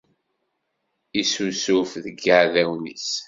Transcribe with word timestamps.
Isusuf 1.21 1.91
deg 2.03 2.17
yiɛdawen-is. 2.25 3.09